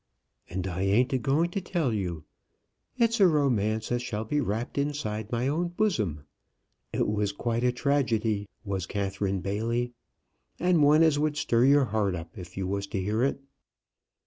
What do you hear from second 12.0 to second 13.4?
up if you was to hear